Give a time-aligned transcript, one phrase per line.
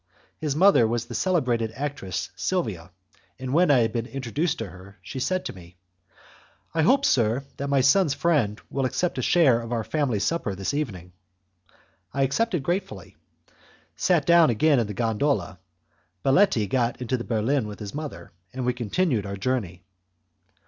[0.39, 2.89] His mother was the celebrated actress Silvia,
[3.37, 5.77] and when I had been introduced to her she said to me;
[6.73, 10.55] "I hope, sir, that my son's friend will accept a share of our family supper
[10.55, 11.13] this evening."
[12.15, 13.15] I accepted gratefully,
[13.95, 15.59] sat down again in the gondola,
[16.25, 19.83] Baletti got into the berlin with his mother, and we continued our journey.